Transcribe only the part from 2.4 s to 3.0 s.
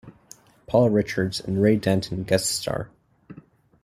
star.